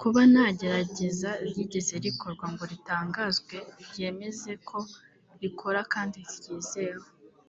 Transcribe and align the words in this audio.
kuba 0.00 0.20
nta 0.32 0.46
gerageza 0.58 1.30
ryigeze 1.48 1.94
rikorwa 2.04 2.46
ngo 2.52 2.64
ritangazwe 2.72 3.56
ryemeze 3.88 4.52
ko 4.68 4.78
rikora 5.42 5.80
kandi 5.92 6.16
ryizewe 6.34 7.06